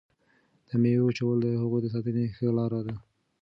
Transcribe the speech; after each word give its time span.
د 0.67 0.69
میوو 0.81 1.05
وچول 1.07 1.37
د 1.41 1.47
هغوی 1.61 1.79
د 1.83 1.87
ساتنې 1.93 2.25
ښه 2.35 2.47
لاره 2.57 2.79
ده. 2.87 2.95